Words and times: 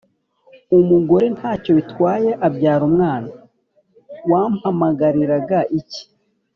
Umugore 0.79 1.25
ntacyo 1.35 1.71
bitwaye 1.77 2.29
abyara 2.47 2.83
umwana 2.89 3.29
wampamagariraga 4.29 5.59
iki. 5.79 6.03